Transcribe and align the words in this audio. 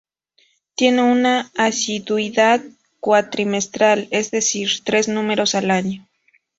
Tiene 0.73 1.03
una 1.03 1.51
asiduidad 1.55 2.63
cuatrimestral, 2.99 4.07
es 4.09 4.31
decir, 4.31 4.83
tres 4.83 5.07
números 5.07 5.53
al 5.53 5.69
año. 5.69 6.07